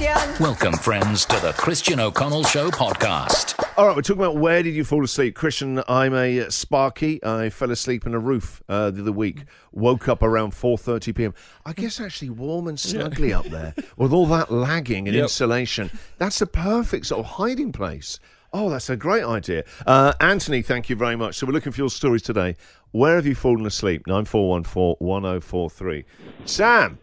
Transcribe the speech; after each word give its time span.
Christian. 0.00 0.42
Welcome, 0.42 0.72
friends, 0.72 1.26
to 1.26 1.38
the 1.40 1.52
Christian 1.52 2.00
O'Connell 2.00 2.42
Show 2.44 2.70
podcast. 2.70 3.62
All 3.76 3.86
right, 3.86 3.94
we're 3.94 4.00
talking 4.00 4.22
about 4.22 4.38
where 4.38 4.62
did 4.62 4.74
you 4.74 4.82
fall 4.82 5.04
asleep, 5.04 5.34
Christian? 5.34 5.82
I'm 5.88 6.14
a 6.14 6.40
uh, 6.40 6.48
Sparky. 6.50 7.22
I 7.22 7.50
fell 7.50 7.70
asleep 7.70 8.06
on 8.06 8.14
a 8.14 8.18
roof 8.18 8.62
uh, 8.70 8.90
the 8.90 9.02
other 9.02 9.12
week. 9.12 9.42
Woke 9.72 10.08
up 10.08 10.22
around 10.22 10.52
4:30 10.52 11.14
p.m. 11.14 11.34
I 11.66 11.74
guess 11.74 12.00
actually 12.00 12.30
warm 12.30 12.66
and 12.66 12.78
snuggly 12.78 13.36
up 13.36 13.44
there 13.46 13.74
with 13.98 14.14
all 14.14 14.24
that 14.28 14.50
lagging 14.50 15.06
and 15.06 15.14
Yep. 15.14 15.24
insulation. 15.24 15.90
That's 16.16 16.40
a 16.40 16.46
perfect 16.46 17.04
sort 17.04 17.18
of 17.20 17.26
hiding 17.32 17.70
place. 17.70 18.18
Oh, 18.54 18.70
that's 18.70 18.88
a 18.88 18.96
great 18.96 19.24
idea. 19.24 19.64
Uh, 19.86 20.14
Anthony, 20.18 20.62
thank 20.62 20.88
you 20.88 20.96
very 20.96 21.16
much. 21.16 21.34
So 21.34 21.46
we're 21.46 21.52
looking 21.52 21.72
for 21.72 21.80
your 21.82 21.90
stories 21.90 22.22
today. 22.22 22.56
Where 22.92 23.16
have 23.16 23.26
you 23.26 23.34
fallen 23.34 23.66
asleep? 23.66 24.06
9414 24.06 24.96
1043. 25.06 26.04
Sam. 26.46 26.98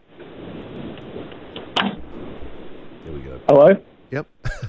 Here 3.08 3.16
we 3.16 3.22
go. 3.22 3.37
Hello. 3.48 3.70
Yep. 4.10 4.26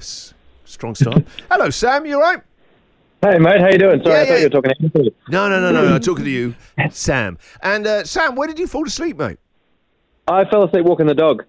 Strong 0.64 0.94
start. 0.94 1.24
Hello, 1.50 1.68
Sam. 1.68 2.06
You 2.06 2.14
all 2.16 2.22
right? 2.22 2.42
Hey, 3.22 3.38
mate. 3.38 3.60
How 3.60 3.68
you 3.68 3.76
doing? 3.78 4.02
Sorry, 4.02 4.14
Yeah, 4.14 4.22
I 4.22 4.24
thought 4.26 4.32
yeah. 4.32 4.38
you 4.38 4.44
were 4.44 4.48
talking 4.48 4.70
to 4.70 4.84
Anthony. 4.84 5.14
No, 5.28 5.48
no, 5.50 5.60
no, 5.60 5.70
no. 5.72 5.94
I'm 5.94 6.00
talking 6.00 6.24
to 6.24 6.30
you, 6.30 6.54
Sam. 6.90 7.36
And 7.62 7.86
uh, 7.86 8.04
Sam, 8.04 8.34
where 8.34 8.48
did 8.48 8.58
you 8.58 8.66
fall 8.66 8.86
asleep, 8.86 9.18
mate? 9.18 9.38
I 10.28 10.44
fell 10.46 10.64
asleep 10.64 10.84
walking 10.86 11.06
the 11.06 11.14
dog. 11.14 11.44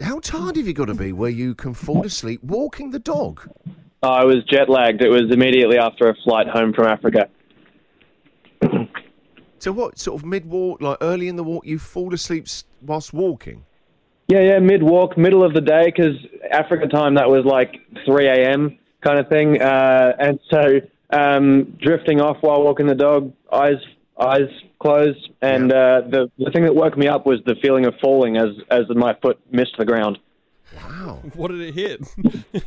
How 0.00 0.20
tired 0.20 0.56
have 0.56 0.66
you 0.66 0.74
got 0.74 0.84
to 0.86 0.94
be 0.94 1.12
where 1.12 1.30
you 1.30 1.54
can 1.56 1.74
fall 1.74 2.04
asleep 2.06 2.42
walking 2.44 2.90
the 2.90 2.98
dog? 3.00 3.48
I 4.02 4.24
was 4.24 4.44
jet 4.44 4.68
lagged. 4.68 5.02
It 5.02 5.08
was 5.08 5.32
immediately 5.32 5.78
after 5.78 6.08
a 6.08 6.14
flight 6.22 6.46
home 6.46 6.72
from 6.72 6.86
Africa. 6.86 7.28
So 9.58 9.72
what, 9.72 9.98
sort 9.98 10.20
of 10.20 10.26
mid-walk, 10.26 10.82
like 10.82 10.98
early 11.00 11.26
in 11.26 11.36
the 11.36 11.44
walk, 11.44 11.66
you 11.66 11.78
fall 11.78 12.12
asleep 12.12 12.46
whilst 12.82 13.14
walking? 13.14 13.64
Yeah, 14.26 14.40
yeah, 14.40 14.58
mid 14.58 14.82
walk, 14.82 15.18
middle 15.18 15.44
of 15.44 15.52
the 15.54 15.60
day, 15.60 15.90
'cause 15.90 16.16
Africa 16.50 16.86
time 16.86 17.14
that 17.16 17.28
was 17.28 17.44
like 17.44 17.76
3 18.06 18.26
a.m. 18.26 18.78
kind 19.02 19.18
of 19.18 19.28
thing, 19.28 19.60
uh, 19.60 20.14
and 20.18 20.38
so 20.50 20.80
um, 21.10 21.76
drifting 21.80 22.20
off 22.20 22.38
while 22.40 22.62
walking 22.62 22.86
the 22.86 22.94
dog, 22.94 23.32
eyes 23.52 23.76
eyes 24.18 24.48
closed, 24.78 25.28
and 25.42 25.72
uh, 25.72 26.02
the 26.08 26.30
the 26.38 26.50
thing 26.52 26.62
that 26.64 26.74
woke 26.74 26.96
me 26.96 27.06
up 27.06 27.26
was 27.26 27.40
the 27.44 27.54
feeling 27.56 27.84
of 27.84 27.94
falling 28.00 28.36
as 28.36 28.48
as 28.70 28.84
my 28.90 29.14
foot 29.22 29.38
missed 29.50 29.76
the 29.78 29.84
ground. 29.84 30.18
Wow. 30.74 31.20
What 31.34 31.50
did 31.50 31.60
it 31.60 31.74
hit? 31.74 32.00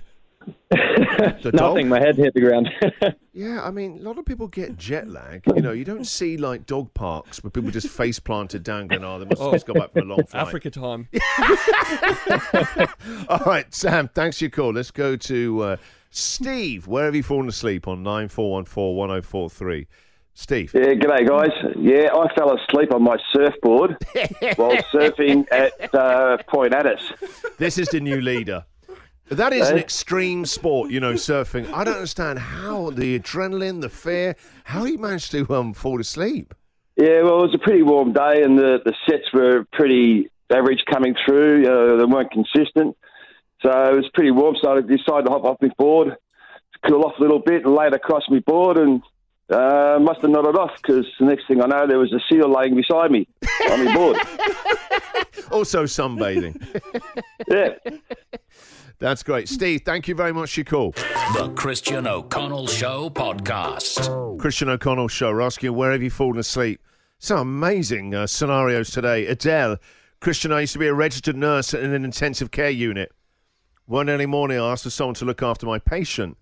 The 0.70 1.52
dog? 1.54 1.54
Nothing, 1.54 1.90
my 1.90 2.00
head 2.00 2.18
hit 2.18 2.34
the 2.34 2.42
ground. 2.42 2.70
Yeah, 3.38 3.62
I 3.64 3.70
mean, 3.70 4.00
a 4.00 4.02
lot 4.02 4.18
of 4.18 4.26
people 4.26 4.48
get 4.48 4.78
jet 4.78 5.08
lag. 5.08 5.44
You 5.56 5.62
know, 5.62 5.72
you 5.72 5.86
don't 5.86 6.08
see 6.08 6.38
like 6.38 6.66
dog 6.66 6.92
parks 6.96 7.44
where 7.44 7.52
people 7.52 7.70
just 7.70 7.88
face 7.88 8.20
planted 8.20 8.64
down 8.64 8.88
going, 8.88 9.04
oh, 9.04 9.20
they 9.20 9.26
must 9.26 9.40
have 9.40 9.52
just 9.52 9.68
got 9.68 9.76
back 9.76 9.94
from 9.94 10.10
a 10.10 10.16
long 10.16 10.24
flight. 10.28 10.48
Africa 10.48 10.72
time. 10.72 11.08
All 13.30 13.46
right, 13.46 13.72
Sam, 13.72 14.08
thanks 14.08 14.40
for 14.40 14.46
your 14.46 14.50
call. 14.50 14.74
Let's 14.74 14.90
go 14.90 15.16
to 15.16 15.62
uh, 15.62 15.78
Steve. 16.10 16.88
Where 16.88 17.06
have 17.06 17.14
you 17.14 17.22
fallen 17.22 17.48
asleep 17.48 17.88
on 17.88 18.02
9414 18.02 18.96
1043? 18.96 19.88
Steve. 20.34 20.72
Yeah, 20.74 20.96
g'day 20.96 21.28
guys. 21.28 21.52
Yeah, 21.78 22.10
I 22.16 22.34
fell 22.34 22.58
asleep 22.58 22.92
on 22.92 23.04
my 23.04 23.18
surfboard 23.34 23.98
while 24.56 24.78
surfing 24.92 25.46
at 25.52 25.94
uh, 25.94 26.38
Point 26.48 26.74
Addis. 26.74 27.12
This 27.60 27.78
is 27.78 27.88
the 27.90 28.00
new 28.00 28.20
leader. 28.20 28.66
That 29.30 29.52
is 29.52 29.70
an 29.70 29.78
extreme 29.78 30.46
sport, 30.46 30.90
you 30.90 31.00
know, 31.00 31.14
surfing. 31.14 31.72
I 31.74 31.84
don't 31.84 31.96
understand 31.96 32.40
how 32.40 32.92
the 32.92 33.20
adrenaline, 33.20 33.82
the 33.82 33.90
fear, 33.90 34.36
how 34.64 34.86
you 34.86 34.98
managed 34.98 35.32
to 35.32 35.54
um, 35.54 35.74
fall 35.74 36.00
asleep. 36.00 36.54
Yeah, 36.96 37.24
well, 37.24 37.40
it 37.40 37.48
was 37.48 37.54
a 37.54 37.60
pretty 37.60 37.84
warm 37.84 38.14
day, 38.14 38.42
and 38.42 38.58
the, 38.58 38.80
the 38.84 38.94
sets 39.08 39.32
were 39.34 39.66
pretty 39.74 40.32
average 40.50 40.84
coming 40.92 41.14
through. 41.26 41.66
Uh, 41.66 41.98
they 41.98 42.06
weren't 42.06 42.32
consistent, 42.32 42.98
so 43.62 43.70
it 43.70 43.96
was 43.96 44.10
pretty 44.14 44.32
warm. 44.32 44.56
So 44.62 44.72
I 44.72 44.82
decided 44.82 45.26
to 45.26 45.32
hop 45.32 45.44
off 45.44 45.58
my 45.62 45.70
board, 45.78 46.16
cool 46.88 47.04
off 47.04 47.20
a 47.20 47.22
little 47.22 47.40
bit, 47.40 47.66
and 47.66 47.76
laid 47.76 47.94
across 47.94 48.24
my 48.30 48.40
board, 48.40 48.78
and 48.78 49.04
uh, 49.50 50.00
must 50.02 50.22
have 50.22 50.32
nodded 50.32 50.58
off 50.58 50.72
because 50.82 51.06
the 51.20 51.26
next 51.26 51.48
thing 51.48 51.62
I 51.62 51.68
know, 51.68 51.86
there 51.86 52.00
was 52.00 52.14
a 52.14 52.20
seal 52.30 52.50
laying 52.52 52.76
beside 52.76 53.12
me 53.12 53.28
on 53.70 53.86
my 53.86 53.94
board. 53.94 54.18
Also, 55.52 55.84
sunbathing. 55.84 56.62
Yeah. 57.48 57.70
That's 59.00 59.22
great. 59.22 59.48
Steve, 59.48 59.82
thank 59.86 60.08
you 60.08 60.16
very 60.16 60.34
much 60.34 60.54
for 60.54 60.62
your 60.62 60.66
call. 60.66 60.92
The 61.36 61.54
Christian 61.56 62.08
O'Connell 62.08 62.66
Show 62.66 63.12
podcast. 63.12 64.40
Christian 64.40 64.70
O'Connell 64.70 65.08
show. 65.08 65.32
We're 65.32 65.42
asking 65.42 65.76
where 65.76 65.92
have 65.92 66.02
you 66.02 66.10
fallen 66.10 66.40
asleep? 66.40 66.82
Some 67.20 67.40
amazing 67.40 68.16
uh, 68.16 68.26
scenarios 68.26 68.90
today. 68.90 69.28
Adele, 69.28 69.78
Christian, 70.20 70.52
I 70.52 70.62
used 70.62 70.74
to 70.74 70.80
be 70.80 70.88
a 70.88 70.94
registered 70.94 71.36
nurse 71.36 71.76
in 71.76 71.94
an 71.94 72.06
intensive 72.06 72.50
care 72.50 72.72
unit. 72.72 73.12
One 73.86 74.10
early 74.10 74.26
morning, 74.26 74.60
I 74.60 74.72
asked 74.72 74.84
for 74.84 74.90
someone 74.90 75.16
to 75.16 75.26
look 75.26 75.44
after 75.44 75.68
my 75.68 75.78
patient 75.78 76.38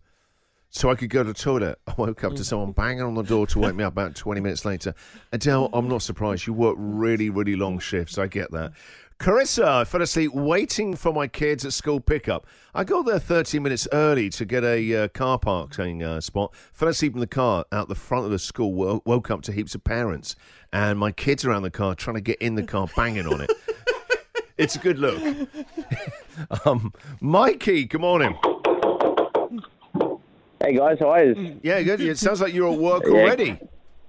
so 0.69 0.89
I 0.89 0.95
could 0.95 1.09
go 1.09 1.23
to 1.23 1.29
the 1.29 1.33
toilet. 1.33 1.79
I 1.87 1.93
woke 1.97 2.23
up 2.23 2.35
to 2.35 2.43
someone 2.43 2.71
banging 2.71 3.03
on 3.03 3.15
the 3.15 3.21
door 3.21 3.47
to 3.47 3.59
wake 3.59 3.75
me 3.75 3.83
up 3.83 3.93
about 3.93 4.15
20 4.15 4.41
minutes 4.41 4.65
later. 4.65 4.93
Adele, 5.31 5.69
I'm 5.73 5.87
not 5.87 6.01
surprised. 6.01 6.47
You 6.47 6.53
work 6.53 6.75
really, 6.77 7.29
really 7.29 7.55
long 7.55 7.79
shifts. 7.79 8.17
I 8.17 8.27
get 8.27 8.51
that. 8.51 8.73
Carissa, 9.19 9.63
I 9.65 9.83
fell 9.85 10.01
asleep 10.01 10.33
waiting 10.33 10.93
for 10.95 11.13
my 11.13 11.27
kids 11.27 11.65
at 11.65 11.71
school 11.71 12.01
pickup. 12.01 12.45
I 12.73 12.83
got 12.83 13.05
there 13.05 13.17
30 13.17 13.59
minutes 13.59 13.87
early 13.93 14.29
to 14.31 14.43
get 14.45 14.63
a 14.65 14.95
uh, 15.03 15.07
car 15.07 15.39
parking 15.39 16.03
uh, 16.03 16.19
spot. 16.19 16.53
Fell 16.73 16.89
asleep 16.89 17.13
in 17.13 17.21
the 17.21 17.27
car 17.27 17.63
out 17.71 17.87
the 17.87 17.95
front 17.95 18.25
of 18.25 18.31
the 18.31 18.39
school. 18.39 18.73
Wo- 18.73 19.01
woke 19.05 19.31
up 19.31 19.41
to 19.43 19.53
heaps 19.53 19.73
of 19.73 19.83
parents 19.85 20.35
and 20.73 20.99
my 20.99 21.13
kids 21.13 21.45
around 21.45 21.63
the 21.63 21.71
car 21.71 21.95
trying 21.95 22.15
to 22.15 22.21
get 22.21 22.39
in 22.41 22.55
the 22.55 22.63
car, 22.63 22.87
banging 22.95 23.25
on 23.25 23.39
it. 23.41 23.51
it's 24.57 24.75
a 24.75 24.79
good 24.79 24.99
look. 24.99 25.47
um, 26.65 26.93
Mikey, 27.21 27.85
good 27.85 28.01
morning. 28.01 28.37
hey 30.61 30.75
guys, 30.75 30.97
how 30.99 31.11
are 31.11 31.23
you? 31.23 31.57
Yeah, 31.63 31.81
good. 31.83 32.01
It 32.01 32.17
sounds 32.17 32.41
like 32.41 32.53
you're 32.53 32.71
at 32.73 32.77
work 32.77 33.05
already. 33.05 33.57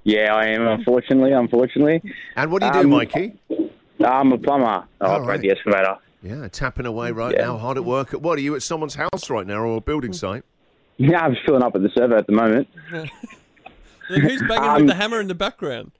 Yeah, 0.02 0.34
I 0.34 0.46
am. 0.46 0.66
Unfortunately, 0.66 1.32
unfortunately, 1.32 2.00
And 2.36 2.50
what 2.50 2.60
do 2.60 2.66
you 2.66 2.72
do, 2.72 2.78
Um, 2.80 2.90
Mikey? 2.90 3.34
I'm 4.06 4.32
a 4.32 4.38
plumber. 4.38 4.66
I 5.00 5.04
All 5.04 5.10
operate 5.12 5.28
right. 5.28 5.40
the 5.40 5.50
excavator. 5.50 5.96
Yeah, 6.22 6.48
tapping 6.48 6.86
away 6.86 7.12
right 7.12 7.34
Yeah. 7.36 7.46
now, 7.46 7.58
hard 7.58 7.76
at 7.76 7.84
work. 7.84 8.10
What 8.12 8.38
are 8.38 8.42
you 8.42 8.54
at 8.56 8.62
someone's 8.62 8.94
house 8.94 9.28
right 9.30 9.46
now 9.46 9.58
or 9.58 9.76
a 9.76 9.80
building 9.80 10.12
site? 10.12 10.44
Yeah, 10.96 11.20
I'm 11.20 11.36
filling 11.44 11.62
up 11.62 11.74
at 11.76 11.82
the 11.82 11.90
server 11.94 12.16
at 12.16 12.26
the 12.26 12.32
moment. 12.32 12.68
Then 14.08 14.20
who's 14.20 14.40
banging 14.42 14.64
Um, 14.64 14.76
with 14.76 14.86
the 14.88 14.94
hammer 14.94 15.20
in 15.20 15.26
the 15.28 15.34
background? 15.34 15.90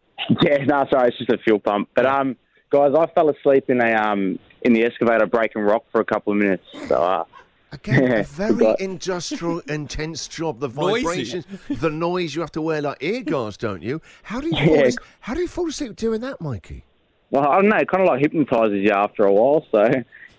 Yeah, 0.43 0.65
no, 0.65 0.87
sorry, 0.91 1.09
it's 1.09 1.19
just 1.19 1.31
a 1.31 1.39
fuel 1.39 1.59
pump. 1.59 1.89
But 1.95 2.07
um, 2.07 2.37
guys, 2.71 2.93
I 2.97 3.07
fell 3.09 3.29
asleep 3.31 3.69
in 3.69 3.81
a 3.81 3.93
um 3.95 4.39
in 4.63 4.73
the 4.73 4.85
excavator 4.85 5.27
breaking 5.27 5.63
rock 5.63 5.85
for 5.91 6.01
a 6.01 6.05
couple 6.05 6.33
of 6.33 6.39
minutes. 6.39 6.63
So 6.89 6.95
uh, 6.95 7.25
Again, 7.73 8.13
a 8.13 8.23
very 8.23 8.55
but- 8.55 8.81
industrial, 8.81 9.59
intense 9.69 10.29
job. 10.29 10.61
The 10.61 10.69
vibrations, 10.69 11.47
the 11.69 11.91
noise. 11.91 12.35
You 12.37 12.41
have 12.43 12.53
to 12.53 12.63
wear 12.63 12.81
like 12.81 12.99
ear 13.03 13.23
guards, 13.23 13.57
don't 13.57 13.83
you? 13.83 14.01
How 14.23 14.41
do 14.41 14.47
you 14.47 14.53
Yeah. 14.57 14.83
fall 14.83 14.91
how 15.21 15.35
do 15.35 15.41
you 15.41 15.49
fall 15.49 15.69
asleep 15.69 15.97
doing 15.97 16.21
that, 16.21 16.41
Mikey? 16.41 16.85
Well, 17.31 17.49
I 17.49 17.57
don't 17.57 17.69
know, 17.69 17.77
it 17.77 17.89
kind 17.89 18.03
of 18.03 18.09
like 18.09 18.21
hypnotizes 18.21 18.83
you 18.83 18.91
after 18.91 19.25
a 19.25 19.33
while. 19.33 19.67
So 19.71 19.89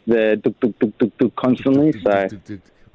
the 0.05 0.37
duk 0.37 0.59
duk 0.59 0.79
duk 0.79 0.97
duk 0.97 1.17
duk 1.17 1.35
constantly. 1.35 1.93
So 2.01 2.29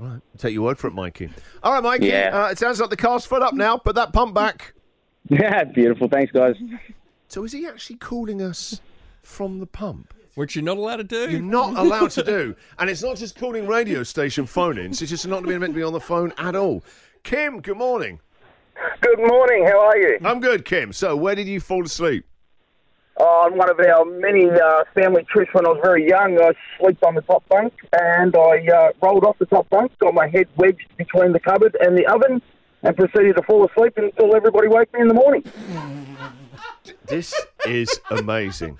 All 0.00 0.06
right, 0.06 0.20
take 0.38 0.54
your 0.54 0.62
word 0.62 0.78
for 0.78 0.88
it, 0.88 0.94
Mikey. 0.94 1.30
All 1.62 1.72
right, 1.72 1.82
Mikey. 1.82 2.06
Yeah. 2.06 2.31
Uh, 2.44 2.48
it 2.48 2.58
sounds 2.58 2.81
like 2.81 2.91
the 2.91 2.97
car's 2.97 3.25
full 3.25 3.42
up 3.42 3.54
now. 3.54 3.76
Put 3.76 3.94
that 3.97 4.12
pump 4.12 4.34
back. 4.34 4.75
yeah, 5.28 5.64
beautiful. 5.64 6.08
Thanks, 6.08 6.32
guys. 6.32 6.56
So 7.28 7.44
is 7.44 7.52
he 7.52 7.66
actually 7.66 7.97
calling 7.97 8.42
us 8.42 8.81
from 9.22 9.60
the 9.60 9.66
pump? 9.66 10.14
Which 10.34 10.56
you're 10.56 10.64
not 10.64 10.78
allowed 10.78 10.97
to 10.97 11.04
do. 11.04 11.31
You're 11.31 11.41
not 11.42 11.76
allowed 11.76 12.10
to 12.12 12.22
do. 12.22 12.56
And 12.78 12.88
it's 12.88 13.02
not 13.02 13.19
just 13.19 13.38
calling 13.38 13.66
radio 13.66 14.02
station 14.02 14.47
phone 14.47 14.78
ins, 14.78 15.02
it's 15.02 15.10
just 15.10 15.28
not 15.28 15.44
being 15.44 15.60
meant 15.60 15.75
to 15.75 15.76
be 15.78 15.82
on 15.82 15.92
the 15.92 16.00
phone 16.00 16.32
at 16.38 16.56
all. 16.56 16.82
Kim, 17.22 17.60
good 17.60 17.76
morning. 17.76 18.19
Good 19.02 19.19
morning. 19.19 19.66
How 19.66 19.78
are 19.78 19.97
you? 19.98 20.19
I'm 20.25 20.41
good, 20.41 20.64
Kim. 20.64 20.92
So, 20.92 21.14
where 21.14 21.34
did 21.34 21.47
you 21.47 21.60
fall 21.60 21.84
asleep? 21.84 22.25
On 23.19 23.56
one 23.59 23.71
of 23.71 23.78
our 23.78 24.05
many 24.05 24.49
uh, 24.50 24.84
family 24.95 25.25
trips 25.31 25.53
when 25.53 25.67
I 25.67 25.71
was 25.71 25.81
very 25.84 26.09
young, 26.09 26.41
I 26.41 26.53
slept 26.78 27.03
on 27.05 27.15
the 27.15 27.21
top 27.23 27.47
bunk 27.49 27.75
and 28.00 28.35
I 28.35 28.67
uh, 28.67 28.93
rolled 29.03 29.25
off 29.25 29.38
the 29.38 29.47
top 29.47 29.69
bunk, 29.70 29.97
got 29.99 30.14
my 30.14 30.29
head 30.29 30.49
wedged 30.56 30.87
between 30.97 31.32
the 31.32 31.38
cupboard 31.41 31.76
and 31.81 31.97
the 31.97 32.06
oven, 32.06 32.41
and 32.82 32.97
proceeded 32.97 33.37
to 33.37 33.43
fall 33.43 33.64
asleep 33.69 33.93
until 33.97 34.35
everybody 34.35 34.67
woke 34.69 34.93
me 34.94 35.00
in 35.00 35.09
the 35.09 35.14
morning. 35.14 35.44
This 37.06 37.35
is 37.67 38.00
amazing. 38.11 38.79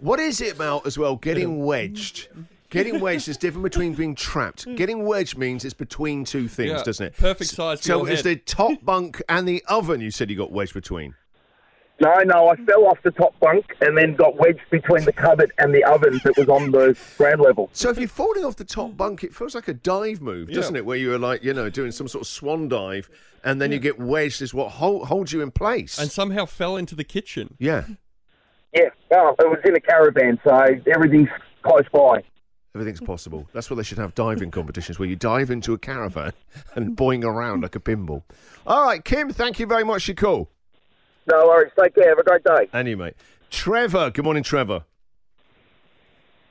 What 0.00 0.20
is 0.20 0.40
it 0.40 0.54
about 0.54 0.86
as 0.86 0.96
well 0.96 1.16
getting 1.16 1.64
wedged? 1.64 2.28
Getting 2.70 3.00
wedged 3.00 3.28
is 3.28 3.36
different 3.36 3.64
between 3.64 3.94
being 3.94 4.14
trapped. 4.14 4.66
Getting 4.76 5.04
wedged 5.04 5.36
means 5.36 5.64
it's 5.64 5.74
between 5.74 6.24
two 6.24 6.46
things, 6.48 6.70
Yeah, 6.70 6.82
doesn't 6.84 7.06
it? 7.06 7.16
perfect 7.16 7.50
size 7.50 7.80
for 7.80 7.84
So 7.84 7.98
your 8.04 8.10
it's 8.10 8.22
head. 8.22 8.36
the 8.38 8.40
top 8.42 8.72
bunk 8.82 9.20
and 9.28 9.46
the 9.48 9.62
oven 9.68 10.00
you 10.00 10.10
said 10.10 10.30
you 10.30 10.36
got 10.36 10.52
wedged 10.52 10.74
between. 10.74 11.14
No, 12.00 12.14
no, 12.24 12.48
I 12.48 12.54
fell 12.56 12.86
off 12.86 12.98
the 13.02 13.10
top 13.10 13.38
bunk 13.40 13.74
and 13.80 13.98
then 13.98 14.14
got 14.14 14.36
wedged 14.36 14.60
between 14.70 15.04
the 15.04 15.12
cupboard 15.12 15.52
and 15.58 15.74
the 15.74 15.82
oven 15.82 16.20
that 16.22 16.36
was 16.36 16.48
on 16.48 16.70
the 16.70 16.96
ground 17.16 17.40
level. 17.40 17.70
So 17.72 17.90
if 17.90 17.98
you're 17.98 18.06
falling 18.08 18.44
off 18.44 18.54
the 18.54 18.64
top 18.64 18.96
bunk, 18.96 19.24
it 19.24 19.34
feels 19.34 19.54
like 19.56 19.66
a 19.66 19.74
dive 19.74 20.20
move, 20.20 20.52
doesn't 20.52 20.74
Yeah. 20.76 20.78
it? 20.80 20.86
Where 20.86 20.96
you're 20.96 21.18
like, 21.18 21.42
you 21.42 21.52
know, 21.52 21.68
doing 21.68 21.90
some 21.90 22.06
sort 22.06 22.22
of 22.22 22.28
swan 22.28 22.68
dive, 22.68 23.10
and 23.42 23.60
then 23.60 23.72
you 23.72 23.80
get 23.80 23.98
wedged 23.98 24.42
is 24.42 24.54
what 24.54 24.68
hold, 24.72 25.08
holds 25.08 25.32
you 25.32 25.40
in 25.40 25.50
place. 25.50 25.98
and 25.98 26.08
somehow 26.10 26.44
fell 26.46 26.76
into 26.76 26.94
the 26.94 27.04
kitchen. 27.04 27.56
yeah. 27.58 27.84
Yeah, 28.74 28.90
well, 29.10 29.34
it 29.38 29.48
was 29.48 29.58
in 29.64 29.74
a 29.74 29.80
caravan, 29.80 30.38
so 30.44 30.54
everything's 30.94 31.30
close 31.62 31.86
by. 31.90 32.22
Everything's 32.74 33.00
possible. 33.00 33.48
That's 33.54 33.70
what 33.70 33.76
they 33.76 33.82
should 33.82 33.96
have 33.98 34.14
diving 34.14 34.50
competitions 34.50 34.98
where 34.98 35.08
you 35.08 35.16
dive 35.16 35.50
into 35.50 35.72
a 35.72 35.78
caravan 35.78 36.32
and 36.74 36.94
boing 36.94 37.24
around 37.24 37.62
like 37.62 37.74
a 37.74 37.80
pinball. 37.80 38.22
All 38.66 38.84
right, 38.84 39.02
Kim, 39.02 39.30
thank 39.30 39.58
you 39.58 39.66
very 39.66 39.84
much 39.84 40.04
for 40.04 40.10
your 40.10 40.16
call. 40.16 40.50
No 41.30 41.46
worries. 41.46 41.72
Take 41.80 41.94
care. 41.94 42.08
Have 42.08 42.18
a 42.18 42.22
great 42.22 42.44
day. 42.44 42.68
And 42.72 42.88
you, 42.88 42.96
mate. 42.96 43.14
Trevor, 43.50 44.10
good 44.10 44.24
morning, 44.24 44.42
Trevor. 44.42 44.84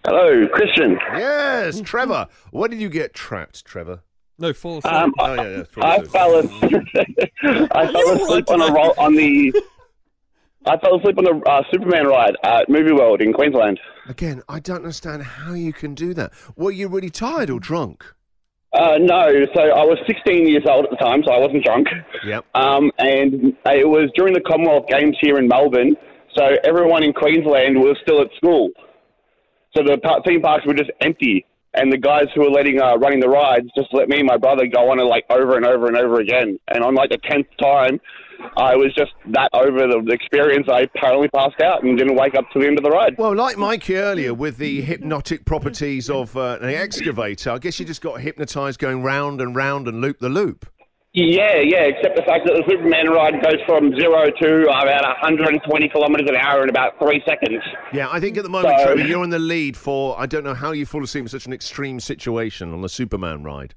Hello, 0.06 0.48
Christian. 0.48 0.98
Yes, 1.16 1.82
Trevor. 1.82 2.28
Where 2.52 2.70
did 2.70 2.80
you 2.80 2.90
get 2.90 3.14
trapped, 3.14 3.66
Trevor? 3.66 4.02
No, 4.40 4.54
fall 4.54 4.78
asleep. 4.78 4.94
Um, 4.94 5.14
Oh, 5.20 5.34
yeah, 5.34 5.64
yeah. 5.76 5.84
I 5.84 6.02
fell 6.04 6.36
asleep. 6.38 6.74
I 7.72 7.92
fell 7.92 8.10
asleep 8.22 8.50
on 8.50 8.62
a 8.62 8.68
today? 8.68 8.74
roll 8.80 8.94
on 8.98 9.16
the. 9.16 9.54
I 10.66 10.78
fell 10.78 10.98
asleep 11.00 11.18
on 11.18 11.24
the 11.24 11.42
uh, 11.50 11.64
Superman 11.72 12.08
ride 12.08 12.36
at 12.44 12.70
Movie 12.70 12.92
World 12.94 13.22
in 13.22 13.34
Queensland. 13.34 13.80
Again, 14.08 14.42
I 14.48 14.60
don't 14.60 14.78
understand 14.78 15.24
how 15.24 15.54
you 15.54 15.74
can 15.74 15.96
do 15.96 16.14
that. 16.14 16.32
Were 16.56 16.72
you 16.72 16.88
really 16.88 17.10
tired 17.10 17.50
or 17.50 17.60
drunk? 17.60 18.06
Uh, 18.74 18.98
no, 19.00 19.30
so 19.56 19.62
I 19.62 19.84
was 19.86 19.98
16 20.08 20.48
years 20.48 20.64
old 20.70 20.86
at 20.86 20.92
the 20.92 20.98
time, 20.98 21.24
so 21.26 21.32
I 21.32 21.40
wasn't 21.40 21.64
drunk. 21.64 21.88
Yep. 22.26 22.46
Um, 22.54 22.92
and 23.00 23.56
it 23.66 23.88
was 23.88 24.10
during 24.16 24.34
the 24.34 24.42
Commonwealth 24.42 24.88
Games 24.90 25.16
here 25.22 25.38
in 25.38 25.48
Melbourne, 25.48 25.96
so 26.36 26.44
everyone 26.64 27.04
in 27.04 27.14
Queensland 27.14 27.80
was 27.80 27.98
still 28.04 28.22
at 28.22 28.28
school. 28.36 28.70
So 29.76 29.84
the 29.84 30.00
theme 30.26 30.42
parks 30.42 30.66
were 30.66 30.74
just 30.74 30.92
empty, 31.02 31.46
and 31.74 31.92
the 31.92 31.98
guys 31.98 32.26
who 32.36 32.42
were 32.42 32.50
letting 32.50 32.82
uh, 32.82 32.98
running 32.98 33.20
the 33.20 33.30
rides 33.30 33.70
just 33.76 33.88
let 33.94 34.10
me 34.10 34.18
and 34.18 34.28
my 34.28 34.38
brother 34.38 34.66
go 34.68 34.92
on 34.92 35.00
it 35.00 35.04
like 35.04 35.26
over 35.30 35.56
and 35.56 35.66
over 35.66 35.88
and 35.88 35.96
over 35.96 36.20
again. 36.20 36.60
And 36.68 36.84
on 36.84 36.94
like 36.96 37.10
the 37.10 37.18
tenth 37.18 37.48
time, 37.62 38.00
I 38.58 38.76
was 38.76 38.94
just 38.96 39.12
that 39.34 39.50
over 39.54 39.80
the 39.88 40.12
experience. 40.12 40.68
I 40.72 40.82
apparently 40.82 41.28
passed 41.30 41.62
out 41.62 41.84
and 41.84 41.98
didn't 41.98 42.16
wake 42.16 42.36
up 42.36 42.50
to 42.52 42.60
the 42.60 42.68
end 42.68 42.78
of 42.78 42.84
the 42.84 42.90
ride. 42.90 43.16
Well, 43.18 43.36
like 43.36 43.58
Mikey 43.58 43.96
earlier 43.98 44.34
with 44.34 44.58
the 44.58 44.82
hypnotic 44.82 45.46
properties 45.46 46.10
of 46.10 46.36
uh, 46.36 46.58
an 46.62 46.70
excavator, 46.70 47.52
I 47.52 47.58
guess 47.60 47.80
you 47.80 47.86
just 47.86 48.02
got 48.02 48.22
hypnotized 48.22 48.80
going 48.80 49.04
round 49.04 49.42
and 49.42 49.56
round 49.56 49.88
and 49.88 50.02
loop 50.02 50.20
the 50.20 50.30
loop. 50.30 50.66
Yeah, 51.14 51.62
yeah, 51.64 51.80
except 51.86 52.16
the 52.16 52.22
fact 52.24 52.46
that 52.46 52.54
the 52.54 52.64
Superman 52.70 53.10
ride 53.10 53.42
goes 53.42 53.56
from 53.66 53.90
zero 53.96 54.26
to 54.30 54.64
about 54.70 55.02
120 55.24 55.90
kilometres 55.90 56.30
an 56.30 56.36
hour 56.36 56.62
in 56.62 56.70
about 56.70 57.00
three 57.00 57.24
seconds. 57.26 57.64
Yeah, 57.92 58.08
I 58.12 58.20
think 58.20 58.38
at 58.38 58.44
the 58.44 58.50
moment, 58.50 58.76
So- 58.78 58.86
Trevor, 58.86 59.02
you're 59.08 59.24
in 59.24 59.32
the 59.32 59.40
lead 59.40 59.76
for 59.76 60.20
I 60.20 60.28
don't 60.28 60.44
know 60.44 60.54
how 60.54 60.74
you 60.74 60.86
fall 60.86 61.04
asleep 61.04 61.24
in 61.24 61.28
such 61.30 61.48
an 61.48 61.54
extreme 61.54 62.00
situation 62.00 62.72
on 62.72 62.82
the 62.82 62.90
Superman 62.90 63.42
ride. 63.44 63.74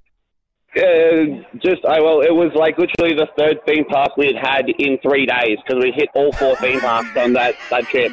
Uh, 0.77 1.43
just, 1.65 1.85
I 1.85 2.01
well, 2.01 2.21
it 2.21 2.33
was 2.33 2.53
like 2.55 2.79
literally 2.79 3.17
the 3.17 3.27
third 3.37 3.59
theme 3.67 3.85
park 3.87 4.17
we 4.17 4.27
had 4.27 4.37
had 4.37 4.69
in 4.79 4.99
three 5.03 5.27
days 5.27 5.59
because 5.67 5.83
we 5.83 5.91
hit 5.91 6.09
all 6.15 6.33
four 6.33 6.55
theme 6.57 6.81
parks 6.81 7.17
on 7.17 7.33
that, 7.33 7.57
that 7.71 7.85
trip. 7.87 8.13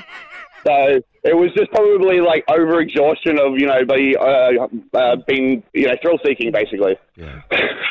So 0.65 0.99
it 1.23 1.35
was 1.35 1.51
just 1.55 1.69
probably 1.71 2.19
like 2.19 2.43
over 2.49 2.81
exhaustion 2.81 3.37
of, 3.37 3.59
you 3.59 3.67
know, 3.67 3.85
be, 3.85 4.15
uh, 4.17 4.97
uh, 4.97 5.15
being, 5.27 5.61
you 5.73 5.87
know, 5.87 5.95
thrill 6.01 6.17
seeking 6.25 6.51
basically. 6.51 6.97
Yeah, 7.15 7.41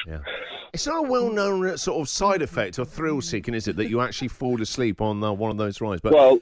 yeah. 0.07 0.19
It's 0.73 0.87
not 0.87 1.07
a 1.07 1.09
well-known 1.09 1.67
uh, 1.67 1.77
sort 1.77 2.01
of 2.01 2.09
side 2.09 2.43
effect 2.43 2.79
of 2.79 2.91
thrill 2.91 3.21
seeking, 3.23 3.55
is 3.55 3.69
it, 3.69 3.77
that 3.77 3.89
you 3.89 4.01
actually 4.01 4.29
fall 4.29 4.61
asleep 4.61 5.01
on 5.01 5.23
uh, 5.23 5.33
one 5.33 5.51
of 5.51 5.57
those 5.57 5.81
rides? 5.81 6.01
But 6.03 6.13
Well, 6.13 6.39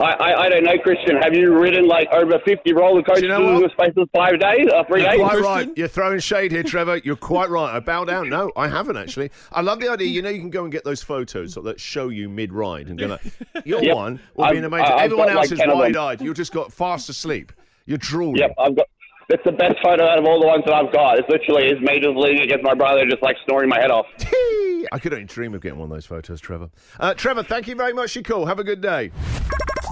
I, 0.00 0.12
I, 0.12 0.40
I 0.44 0.48
don't 0.48 0.64
know, 0.64 0.78
Christian. 0.78 1.16
Have 1.20 1.34
you 1.34 1.58
ridden 1.58 1.86
like 1.86 2.08
over 2.12 2.38
50 2.44 2.72
roller 2.72 3.02
coasters 3.02 3.28
know 3.28 3.56
in 3.56 3.62
the 3.62 3.68
space 3.70 3.92
of 3.96 4.08
five 4.14 4.40
days 4.40 4.66
or 4.72 4.84
three 4.86 5.02
You're 5.02 5.10
days? 5.10 5.20
quite 5.20 5.30
Christian? 5.32 5.44
right. 5.52 5.70
You're 5.76 5.88
throwing 5.88 6.18
shade 6.20 6.52
here, 6.52 6.62
Trevor. 6.62 6.96
You're 6.98 7.16
quite 7.16 7.50
right. 7.50 7.74
I 7.74 7.80
bow 7.80 8.04
down. 8.04 8.28
No, 8.30 8.50
I 8.56 8.68
haven't 8.68 8.96
actually. 8.96 9.30
I 9.52 9.60
love 9.60 9.78
the 9.80 9.88
idea. 9.90 10.08
You 10.08 10.22
know, 10.22 10.30
you 10.30 10.40
can 10.40 10.50
go 10.50 10.62
and 10.64 10.72
get 10.72 10.84
those 10.84 11.02
photos 11.02 11.54
that 11.54 11.78
show 11.78 12.08
you 12.08 12.28
mid-ride 12.28 12.88
and 12.88 12.98
go 12.98 13.06
like, 13.08 13.20
"Your 13.66 13.82
Yep. 13.82 13.94
one 13.96 14.20
will 14.36 14.44
be 14.44 14.48
I've- 14.50 14.58
an 14.58 14.64
amazing." 14.64 14.86
I've 14.86 15.00
Everyone 15.02 15.26
got, 15.28 15.34
like, 15.36 15.42
else 15.44 15.52
is 15.52 15.58
10 15.58 15.76
wide-eyed. 15.78 16.20
You 16.22 16.32
just 16.34 16.52
got 16.52 16.72
fast 16.72 17.08
asleep. 17.10 17.52
You're 17.86 17.98
drooling. 17.98 18.36
Yep, 18.36 18.52
I've 18.58 18.76
got. 18.76 18.86
It's 19.28 19.44
the 19.44 19.52
best 19.52 19.76
photo 19.80 20.04
out 20.08 20.18
of 20.18 20.24
all 20.24 20.40
the 20.40 20.46
ones 20.46 20.64
that 20.66 20.74
I've 20.74 20.92
got. 20.92 21.18
It's 21.18 21.28
literally 21.28 21.66
is 21.68 21.80
me 21.80 22.00
just 22.00 22.16
leaning 22.16 22.40
against 22.42 22.64
my 22.64 22.74
brother, 22.74 23.04
just 23.08 23.22
like 23.22 23.36
snoring 23.46 23.68
my 23.68 23.78
head 23.80 23.90
off. 23.92 24.06
Tee! 24.18 24.88
I 24.90 24.98
could 24.98 25.12
only 25.12 25.24
dream 25.26 25.54
of 25.54 25.60
getting 25.60 25.78
one 25.78 25.88
of 25.90 25.94
those 25.96 26.06
photos, 26.06 26.40
Trevor. 26.40 26.68
Uh, 26.98 27.14
Trevor, 27.14 27.44
thank 27.44 27.68
you 27.68 27.76
very 27.76 27.92
much. 27.92 28.16
You 28.16 28.22
cool. 28.24 28.46
Have 28.46 28.58
a 28.58 28.64
good 28.64 28.80
day. 28.80 29.12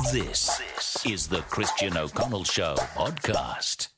This 0.04 1.04
is 1.04 1.26
the 1.26 1.40
Christian 1.50 1.96
O'Connell 1.96 2.44
Show 2.44 2.76
podcast. 2.96 3.88